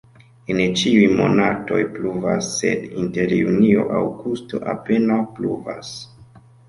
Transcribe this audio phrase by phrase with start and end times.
[0.51, 5.93] En ĉiuj monatoj pluvas, sed inter junio-aŭgusto apenaŭ pluvas.